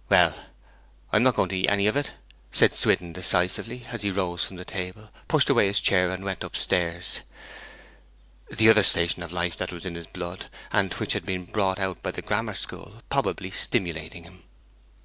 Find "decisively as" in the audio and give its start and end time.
3.12-4.02